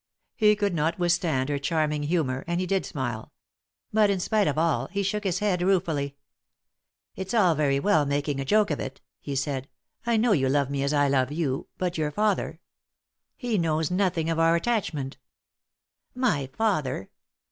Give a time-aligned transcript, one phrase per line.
[0.35, 3.31] He could not withstand her charming humour, and he did smile.
[3.93, 6.15] But, in spite of all, he shook his head ruefully.
[7.15, 9.69] "It's all very well making a joke of it," he said.
[10.03, 12.59] "I know you love me as I love you, but your father
[13.35, 15.19] he knows nothing of our attachment."
[16.15, 17.11] "My father?